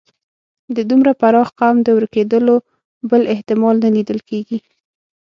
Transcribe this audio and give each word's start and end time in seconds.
د 0.75 0.77
دومره 0.89 1.11
پراخ 1.21 1.49
قوم 1.59 1.77
د 1.83 1.87
ورکېدلو 1.97 2.55
بل 3.09 3.21
احتمال 3.33 3.75
نه 3.85 3.89
لیدل 3.95 4.19
کېږي. 4.29 4.59